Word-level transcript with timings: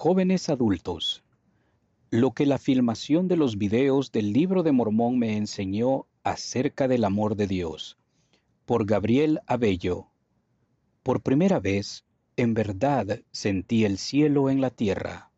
Jóvenes 0.00 0.48
adultos. 0.48 1.24
Lo 2.08 2.30
que 2.30 2.46
la 2.46 2.58
filmación 2.58 3.26
de 3.26 3.36
los 3.36 3.58
videos 3.58 4.12
del 4.12 4.32
libro 4.32 4.62
de 4.62 4.70
Mormón 4.70 5.18
me 5.18 5.36
enseñó 5.36 6.06
acerca 6.22 6.86
del 6.86 7.02
amor 7.02 7.34
de 7.34 7.48
Dios. 7.48 7.98
Por 8.64 8.86
Gabriel 8.86 9.40
Abello. 9.48 10.06
Por 11.02 11.20
primera 11.20 11.58
vez, 11.58 12.04
en 12.36 12.54
verdad, 12.54 13.22
sentí 13.32 13.84
el 13.84 13.98
cielo 13.98 14.50
en 14.50 14.60
la 14.60 14.70
tierra. 14.70 15.32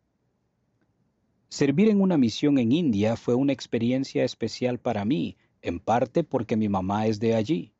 Servir 1.49 1.89
en 1.89 1.99
una 1.99 2.19
misión 2.19 2.59
en 2.59 2.71
India 2.71 3.15
fue 3.15 3.33
una 3.33 3.53
experiencia 3.53 4.23
especial 4.23 4.77
para 4.77 5.05
mí, 5.05 5.37
en 5.63 5.79
parte 5.79 6.23
porque 6.23 6.55
mi 6.55 6.69
mamá 6.69 7.07
es 7.07 7.19
de 7.19 7.33
allí. 7.33 7.73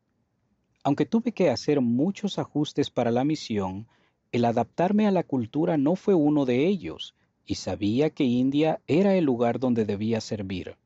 Aunque 0.82 1.06
tuve 1.06 1.32
que 1.32 1.52
hacer 1.52 1.80
muchos 1.80 2.40
ajustes 2.40 2.90
para 2.90 3.12
la 3.12 3.24
misión, 3.24 3.86
el 4.32 4.46
adaptarme 4.46 5.08
a 5.08 5.12
la 5.12 5.24
cultura 5.24 5.78
no 5.78 5.96
fue 5.96 6.14
uno 6.14 6.46
de 6.46 6.66
ellos, 6.66 7.16
y 7.46 7.56
sabía 7.56 8.10
que 8.10 8.24
India 8.24 8.80
era 8.88 9.16
el 9.16 9.26
lugar 9.26 9.60
donde 9.60 9.84
debía 9.84 10.22
servir. 10.22 10.78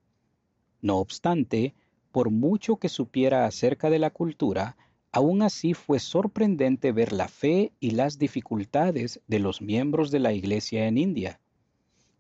No 0.82 0.98
obstante, 0.98 1.76
por 2.12 2.32
mucho 2.32 2.78
que 2.78 2.90
supiera 2.90 3.46
acerca 3.46 3.90
de 3.90 4.00
la 4.00 4.10
cultura, 4.10 4.78
aún 5.12 5.44
así 5.44 5.74
fue 5.74 6.00
sorprendente 6.00 6.92
ver 6.92 7.14
la 7.14 7.28
fe 7.28 7.72
y 7.80 7.92
las 7.92 8.18
dificultades 8.18 9.22
de 9.28 9.40
los 9.40 9.62
miembros 9.62 10.10
de 10.10 10.20
la 10.20 10.34
Iglesia 10.34 10.88
en 10.88 10.98
India. 10.98 11.40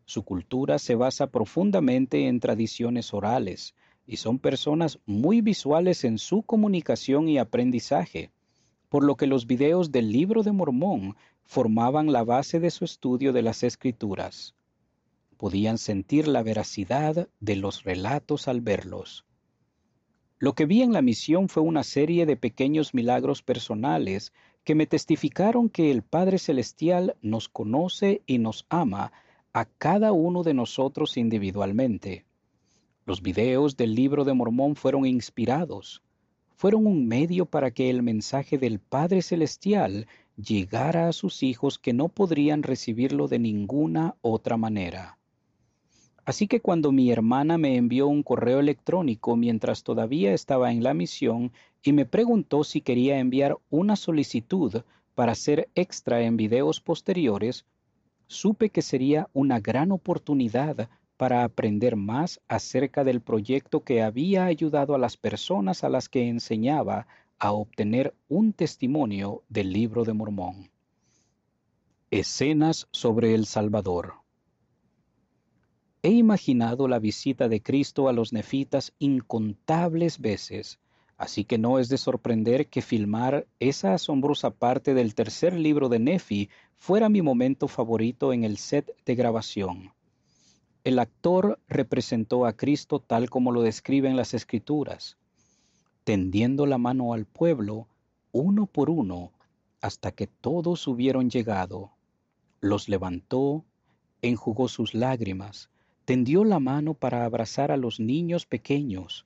Su 0.05 0.23
cultura 0.23 0.77
se 0.77 0.93
basa 0.93 1.31
profundamente 1.31 2.27
en 2.27 2.39
tradiciones 2.39 3.13
orales, 3.13 3.73
y 4.05 4.17
son 4.17 4.37
personas 4.37 4.99
muy 5.07 5.41
visuales 5.41 6.03
en 6.03 6.19
su 6.19 6.43
comunicación 6.43 7.27
y 7.27 7.39
aprendizaje 7.39 8.31
por 8.95 9.03
lo 9.03 9.17
que 9.17 9.27
los 9.27 9.45
videos 9.45 9.91
del 9.91 10.09
libro 10.09 10.41
de 10.41 10.53
Mormón 10.53 11.17
formaban 11.43 12.13
la 12.13 12.23
base 12.23 12.61
de 12.61 12.71
su 12.71 12.85
estudio 12.85 13.33
de 13.33 13.41
las 13.41 13.61
escrituras. 13.61 14.55
Podían 15.35 15.77
sentir 15.77 16.29
la 16.29 16.41
veracidad 16.43 17.27
de 17.41 17.55
los 17.57 17.83
relatos 17.83 18.47
al 18.47 18.61
verlos. 18.61 19.25
Lo 20.39 20.53
que 20.53 20.65
vi 20.65 20.81
en 20.81 20.93
la 20.93 21.01
misión 21.01 21.49
fue 21.49 21.61
una 21.61 21.83
serie 21.83 22.25
de 22.25 22.37
pequeños 22.37 22.93
milagros 22.93 23.41
personales 23.41 24.31
que 24.63 24.75
me 24.75 24.87
testificaron 24.87 25.67
que 25.67 25.91
el 25.91 26.01
Padre 26.01 26.37
Celestial 26.37 27.17
nos 27.21 27.49
conoce 27.49 28.21
y 28.25 28.37
nos 28.37 28.65
ama 28.69 29.11
a 29.51 29.65
cada 29.65 30.13
uno 30.13 30.41
de 30.41 30.53
nosotros 30.53 31.17
individualmente. 31.17 32.23
Los 33.05 33.21
videos 33.21 33.75
del 33.75 33.93
libro 33.93 34.23
de 34.23 34.33
Mormón 34.33 34.77
fueron 34.77 35.05
inspirados, 35.05 36.01
fueron 36.55 36.87
un 36.87 37.07
medio 37.07 37.45
para 37.45 37.71
que 37.71 37.89
el 37.89 38.01
mensaje 38.01 38.57
del 38.57 38.79
Padre 38.79 39.21
Celestial 39.21 40.07
llegara 40.37 41.07
a 41.07 41.13
sus 41.13 41.43
hijos 41.43 41.79
que 41.79 41.93
no 41.93 42.09
podrían 42.09 42.63
recibirlo 42.63 43.27
de 43.27 43.39
ninguna 43.39 44.15
otra 44.21 44.57
manera. 44.57 45.17
Así 46.25 46.47
que 46.47 46.59
cuando 46.59 46.91
mi 46.91 47.11
hermana 47.11 47.57
me 47.57 47.75
envió 47.75 48.07
un 48.07 48.23
correo 48.23 48.59
electrónico 48.59 49.35
mientras 49.35 49.83
todavía 49.83 50.33
estaba 50.33 50.71
en 50.71 50.81
la 50.81 50.93
misión 50.93 51.51
y 51.83 51.93
me 51.93 52.05
preguntó 52.05 52.63
si 52.63 52.81
quería 52.81 53.19
enviar 53.19 53.57
una 53.69 53.95
solicitud 53.95 54.81
para 55.13 55.35
ser 55.35 55.69
extra 55.75 56.23
en 56.23 56.35
videos 56.35 56.81
posteriores, 56.81 57.65
supe 58.27 58.69
que 58.69 58.81
sería 58.81 59.29
una 59.33 59.59
gran 59.59 59.91
oportunidad 59.91 60.89
para 61.17 61.43
aprender 61.43 61.95
más 61.95 62.41
acerca 62.47 63.03
del 63.03 63.21
proyecto 63.21 63.83
que 63.83 64.01
había 64.01 64.45
ayudado 64.45 64.95
a 64.95 64.97
las 64.97 65.17
personas 65.17 65.83
a 65.83 65.89
las 65.89 66.09
que 66.09 66.27
enseñaba 66.27 67.07
a 67.39 67.51
obtener 67.51 68.13
un 68.27 68.53
testimonio 68.53 69.43
del 69.49 69.71
libro 69.71 70.03
de 70.03 70.13
Mormón. 70.13 70.69
Escenas 72.11 72.87
sobre 72.91 73.33
el 73.33 73.45
Salvador. 73.45 74.13
He 76.01 76.11
imaginado 76.11 76.87
la 76.87 76.99
visita 76.99 77.49
de 77.49 77.61
Cristo 77.61 78.07
a 78.07 78.13
los 78.13 78.31
nefitas 78.31 78.93
incontables 78.99 80.19
veces, 80.19 80.79
así 81.17 81.45
que 81.45 81.57
no 81.57 81.79
es 81.79 81.89
de 81.89 81.97
sorprender 81.97 82.67
que 82.67 82.81
filmar 82.81 83.47
esa 83.59 83.95
asombrosa 83.95 84.51
parte 84.51 84.93
del 84.93 85.15
tercer 85.15 85.53
libro 85.53 85.89
de 85.89 85.99
Nefi 85.99 86.49
fuera 86.75 87.09
mi 87.09 87.21
momento 87.21 87.67
favorito 87.67 88.33
en 88.33 88.43
el 88.43 88.57
set 88.57 88.95
de 89.05 89.15
grabación. 89.15 89.93
El 90.85 90.99
actor 90.99 91.59
representó 91.67 92.45
a 92.45 92.53
Cristo 92.53 92.99
tal 92.99 93.27
como 93.27 93.51
lo 93.51 93.63
describen 93.63 94.15
las 94.15 94.35
escrituras, 94.35 95.17
tendiendo 96.03 96.67
la 96.67 96.77
mano 96.77 97.13
al 97.13 97.25
pueblo, 97.25 97.87
uno 98.31 98.67
por 98.67 98.91
uno, 98.91 99.31
hasta 99.81 100.11
que 100.11 100.27
todos 100.27 100.87
hubieron 100.87 101.31
llegado. 101.31 101.89
Los 102.61 102.87
levantó, 102.87 103.65
enjugó 104.21 104.67
sus 104.67 104.93
lágrimas, 104.93 105.71
tendió 106.05 106.43
la 106.43 106.59
mano 106.59 106.93
para 106.93 107.25
abrazar 107.25 107.71
a 107.71 107.77
los 107.77 107.99
niños 107.99 108.45
pequeños, 108.45 109.25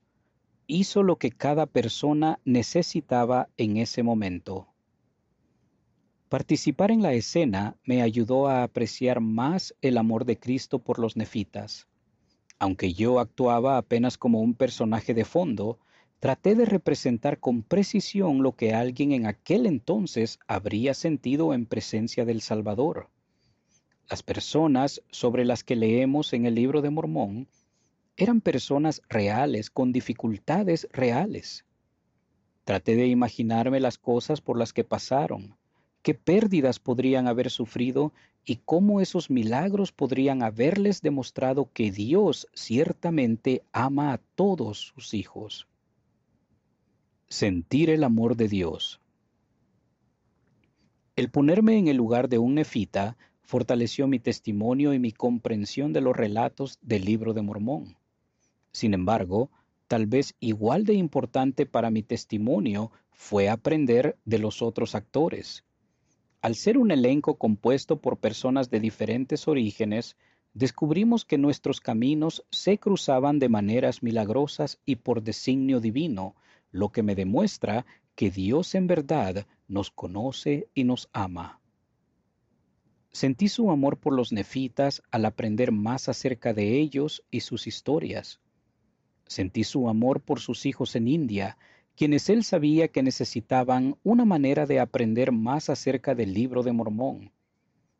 hizo 0.65 1.03
lo 1.03 1.17
que 1.17 1.29
cada 1.29 1.65
persona 1.65 2.39
necesitaba 2.45 3.49
en 3.57 3.75
ese 3.75 4.01
momento. 4.01 4.69
Participar 6.29 6.91
en 6.91 7.01
la 7.01 7.13
escena 7.13 7.75
me 7.85 8.03
ayudó 8.03 8.47
a 8.47 8.61
apreciar 8.61 9.19
más 9.19 9.73
el 9.81 9.97
amor 9.97 10.25
de 10.25 10.37
Cristo 10.37 10.77
por 10.77 10.99
los 10.99 11.17
nefitas. 11.17 11.87
Aunque 12.59 12.93
yo 12.93 13.19
actuaba 13.19 13.77
apenas 13.77 14.15
como 14.19 14.39
un 14.39 14.53
personaje 14.53 15.15
de 15.15 15.25
fondo, 15.25 15.79
traté 16.19 16.53
de 16.53 16.65
representar 16.65 17.39
con 17.39 17.63
precisión 17.63 18.43
lo 18.43 18.55
que 18.55 18.75
alguien 18.75 19.11
en 19.11 19.25
aquel 19.25 19.65
entonces 19.65 20.37
habría 20.45 20.93
sentido 20.93 21.51
en 21.55 21.65
presencia 21.65 22.25
del 22.25 22.41
Salvador. 22.41 23.09
Las 24.07 24.21
personas 24.21 25.01
sobre 25.09 25.45
las 25.45 25.63
que 25.63 25.75
leemos 25.75 26.33
en 26.33 26.45
el 26.45 26.53
libro 26.53 26.83
de 26.83 26.91
Mormón 26.91 27.47
eran 28.17 28.41
personas 28.41 29.01
reales 29.09 29.71
con 29.71 29.91
dificultades 29.91 30.87
reales. 30.91 31.65
Traté 32.65 32.95
de 32.95 33.07
imaginarme 33.07 33.79
las 33.79 33.97
cosas 33.97 34.41
por 34.41 34.59
las 34.59 34.73
que 34.73 34.83
pasaron, 34.83 35.57
qué 36.01 36.13
pérdidas 36.13 36.79
podrían 36.79 37.27
haber 37.27 37.49
sufrido 37.49 38.13
y 38.45 38.57
cómo 38.57 39.01
esos 39.01 39.29
milagros 39.29 39.91
podrían 39.91 40.43
haberles 40.43 41.01
demostrado 41.01 41.69
que 41.73 41.91
Dios 41.91 42.47
ciertamente 42.53 43.63
ama 43.71 44.13
a 44.13 44.17
todos 44.35 44.91
sus 44.95 45.13
hijos. 45.13 45.67
Sentir 47.27 47.89
el 47.89 48.03
amor 48.03 48.35
de 48.35 48.47
Dios. 48.47 48.99
El 51.15 51.29
ponerme 51.29 51.77
en 51.77 51.87
el 51.89 51.97
lugar 51.97 52.29
de 52.29 52.37
un 52.37 52.55
nefita 52.55 53.17
fortaleció 53.41 54.07
mi 54.07 54.19
testimonio 54.19 54.93
y 54.93 54.99
mi 54.99 55.11
comprensión 55.11 55.91
de 55.91 56.01
los 56.01 56.15
relatos 56.15 56.79
del 56.81 57.05
libro 57.05 57.33
de 57.33 57.41
Mormón. 57.41 57.97
Sin 58.71 58.93
embargo, 58.93 59.49
tal 59.87 60.05
vez 60.05 60.35
igual 60.39 60.85
de 60.85 60.93
importante 60.93 61.65
para 61.65 61.89
mi 61.89 62.03
testimonio 62.03 62.91
fue 63.11 63.49
aprender 63.49 64.17
de 64.23 64.39
los 64.39 64.61
otros 64.61 64.95
actores. 64.95 65.65
Al 66.41 66.55
ser 66.55 66.77
un 66.77 66.91
elenco 66.91 67.37
compuesto 67.37 67.99
por 67.99 68.17
personas 68.17 68.69
de 68.69 68.79
diferentes 68.79 69.47
orígenes, 69.47 70.15
descubrimos 70.53 71.25
que 71.25 71.37
nuestros 71.37 71.81
caminos 71.81 72.45
se 72.49 72.77
cruzaban 72.77 73.39
de 73.39 73.49
maneras 73.49 74.01
milagrosas 74.03 74.79
y 74.85 74.97
por 74.97 75.21
designio 75.21 75.81
divino, 75.81 76.35
lo 76.71 76.89
que 76.89 77.03
me 77.03 77.15
demuestra 77.15 77.85
que 78.15 78.31
Dios 78.31 78.73
en 78.75 78.87
verdad 78.87 79.47
nos 79.67 79.91
conoce 79.91 80.69
y 80.73 80.85
nos 80.85 81.09
ama. 81.11 81.59
Sentí 83.11 83.49
su 83.49 83.69
amor 83.71 83.97
por 83.97 84.13
los 84.13 84.31
nefitas 84.31 85.01
al 85.11 85.25
aprender 85.25 85.71
más 85.71 86.07
acerca 86.07 86.53
de 86.53 86.79
ellos 86.79 87.23
y 87.31 87.41
sus 87.41 87.67
historias. 87.67 88.39
Sentí 89.25 89.63
su 89.63 89.89
amor 89.89 90.21
por 90.21 90.39
sus 90.39 90.65
hijos 90.65 90.95
en 90.95 91.07
India 91.07 91.57
quienes 91.99 92.29
él 92.29 92.45
sabía 92.45 92.87
que 92.87 93.03
necesitaban 93.03 93.97
una 94.03 94.23
manera 94.23 94.65
de 94.65 94.79
aprender 94.79 95.33
más 95.33 95.69
acerca 95.69 96.15
del 96.15 96.33
libro 96.33 96.63
de 96.63 96.71
Mormón. 96.71 97.33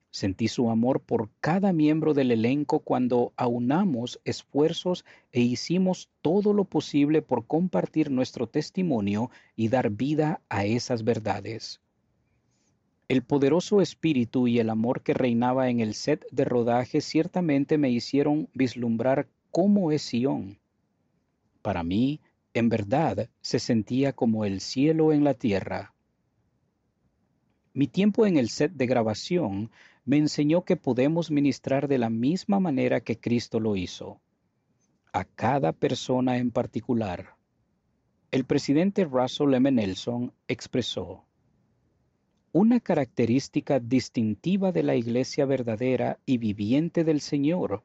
Sentí 0.10 0.48
su 0.48 0.70
amor 0.70 1.02
por 1.02 1.30
cada 1.42 1.73
miembro 1.73 2.14
del 2.14 2.32
elenco 2.32 2.79
cuando 2.79 3.34
aunamos 3.35 4.22
esfuerzos 4.23 5.03
e 5.34 5.41
hicimos 5.41 6.08
todo 6.22 6.53
lo 6.53 6.64
posible 6.64 7.22
por 7.22 7.46
compartir 7.46 8.09
nuestro 8.09 8.47
testimonio 8.47 9.32
y 9.58 9.68
dar 9.68 9.90
vida 9.90 10.40
a 10.47 10.64
esas 10.64 11.03
verdades. 11.03 11.82
El 13.09 13.22
poderoso 13.22 13.82
espíritu 13.82 14.47
y 14.47 14.59
el 14.59 14.70
amor 14.70 15.02
que 15.02 15.14
reinaba 15.14 15.68
en 15.68 15.82
el 15.82 15.94
set 15.94 16.26
de 16.32 16.46
rodaje 16.46 17.02
ciertamente 17.02 17.78
me 17.78 17.90
hicieron 17.90 18.47
vislumbrar 18.53 19.28
cómo 19.52 19.91
es 19.91 20.03
Sion. 20.03 20.58
Para 21.62 21.84
mí, 21.84 22.22
en 22.53 22.69
verdad 22.69 23.29
se 23.41 23.59
sentía 23.59 24.13
como 24.13 24.46
el 24.46 24.59
cielo 24.59 25.13
en 25.13 25.23
la 25.23 25.34
tierra. 25.34 25.93
Mi 27.73 27.87
tiempo 27.87 28.25
en 28.25 28.37
el 28.37 28.49
set 28.49 28.73
de 28.73 28.87
grabación 28.87 29.72
me 30.03 30.17
enseñó 30.17 30.66
que 30.66 30.75
podemos 30.75 31.29
ministrar 31.29 31.87
de 31.87 31.99
la 31.99 32.09
misma 32.09 32.59
manera 32.59 33.01
que 33.01 33.19
Cristo 33.19 33.59
lo 33.59 33.75
hizo, 33.75 34.19
a 35.13 35.23
cada 35.23 35.72
persona 35.72 36.37
en 36.37 36.51
particular. 36.51 37.35
El 38.31 38.46
presidente 38.46 39.05
Russell 39.05 39.53
M. 39.53 39.72
Nelson 39.72 40.34
expresó, 40.47 41.25
Una 42.51 42.79
característica 42.79 43.79
distintiva 43.79 44.72
de 44.72 44.84
la 44.84 44.96
Iglesia 44.96 45.46
verdadera 45.46 46.19
y 46.25 46.40
viviente 46.40 47.03
del 47.03 47.22
Señor 47.22 47.84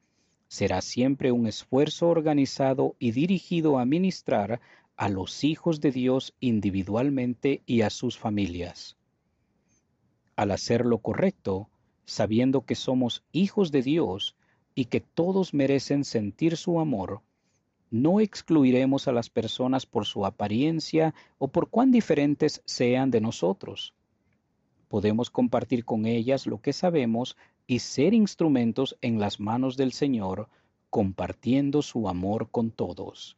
será 0.55 0.83
siempre 0.83 1.33
un 1.33 1.49
esfuerzo 1.49 2.07
organizado 2.07 2.95
y 3.01 3.11
dirigido 3.11 3.81
a 3.81 3.85
ministrar 3.85 4.61
a 4.97 5.09
los 5.09 5.43
hijos 5.43 5.81
de 5.81 5.91
Dios 5.91 6.33
individualmente 6.39 7.63
y 7.67 7.81
a 7.81 7.91
sus 7.91 8.17
familias. 8.17 8.97
Al 10.37 10.53
hacer 10.53 10.87
lo 10.87 10.99
correcto, 10.99 11.69
sabiendo 12.05 12.61
que 12.61 12.77
somos 12.77 13.25
hijos 13.33 13.73
de 13.73 13.83
Dios 13.83 14.37
y 14.77 14.85
que 14.85 15.01
todos 15.01 15.55
merecen 15.55 16.05
sentir 16.05 16.57
su 16.57 16.79
amor, 16.79 17.23
no 17.91 18.21
excluiremos 18.21 19.09
a 19.09 19.13
las 19.13 19.31
personas 19.31 19.87
por 19.87 20.07
su 20.07 20.25
apariencia 20.25 21.17
o 21.39 21.49
por 21.49 21.69
cuán 21.69 21.91
diferentes 21.91 22.63
sean 22.65 23.11
de 23.11 23.21
nosotros 23.21 23.93
podemos 24.95 25.29
compartir 25.29 25.85
con 25.85 26.07
ellas 26.07 26.47
lo 26.47 26.61
que 26.61 26.73
sabemos 26.73 27.37
y 27.67 27.79
ser 27.79 28.15
instrumentos 28.15 28.97
en 29.01 29.19
las 29.19 29.41
manos 29.41 29.77
del 29.77 29.93
Señor, 29.93 30.49
compartiendo 30.91 31.83
su 31.83 32.09
amor 32.09 32.51
con 32.51 32.71
todos. 32.71 33.37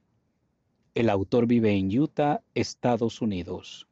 El 0.94 1.10
autor 1.10 1.46
vive 1.46 1.76
en 1.76 1.96
Utah, 1.98 2.42
Estados 2.54 3.20
Unidos. 3.20 3.86